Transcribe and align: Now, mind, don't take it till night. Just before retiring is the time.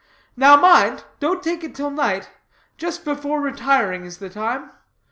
Now, 0.35 0.55
mind, 0.55 1.03
don't 1.19 1.43
take 1.43 1.63
it 1.63 1.75
till 1.75 1.91
night. 1.91 2.31
Just 2.75 3.05
before 3.05 3.39
retiring 3.39 4.03
is 4.03 4.17
the 4.17 4.31
time. 4.31 4.71